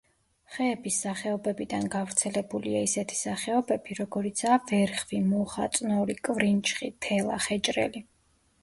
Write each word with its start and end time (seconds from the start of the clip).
ხეების 0.53 0.95
სახეობებიდან 1.03 1.89
გავრცელებულია 1.95 2.81
ისეთი 2.87 3.19
სახეობები, 3.19 3.99
როგორიცაა 4.01 4.59
ვერხვი, 4.73 5.21
მუხა, 5.31 5.69
წნორი, 5.79 6.19
კვრინჩხი, 6.31 6.95
თელა, 7.09 7.43
ხეჭრელი. 7.49 8.05